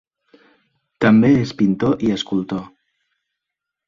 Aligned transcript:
També 1.05 1.29
és 1.41 1.51
pintor 1.59 2.01
i 2.07 2.09
escultor. 2.15 2.65